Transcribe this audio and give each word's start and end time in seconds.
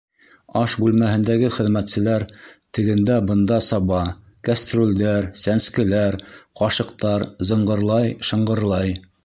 Аш 0.59 0.75
бүлмәһендәге 0.83 1.51
хеҙмәтселәр 1.57 2.25
тегендә 2.77 3.19
бында 3.27 3.59
саба, 3.67 4.01
кәстрүлдәр, 4.49 5.29
сәнскеләр, 5.45 6.21
ҡашыҡтар 6.63 7.31
зыңғырлай-шыңғырлай... 7.53 9.01